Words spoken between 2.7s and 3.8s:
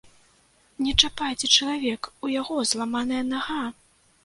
зламаная нага!